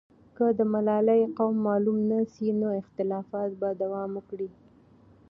که 0.37 0.45
د 0.59 0.61
ملالۍ 0.73 1.21
قوم 1.37 1.55
معلوم 1.67 1.97
نه 2.09 2.19
سي، 2.33 2.47
نو 2.61 2.67
اختلافات 2.81 3.49
به 3.61 3.69
دوام 3.81 4.09
وکړي. 4.17 4.49